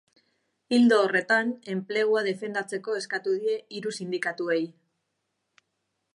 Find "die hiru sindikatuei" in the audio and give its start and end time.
3.45-4.61